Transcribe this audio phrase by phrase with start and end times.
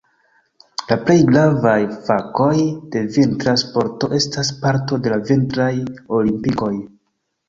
[0.91, 1.73] La plej gravaj
[2.07, 2.55] fakoj
[2.95, 5.69] de vintra sporto estas parto de la Vintraj
[6.21, 6.71] Olimpikoj.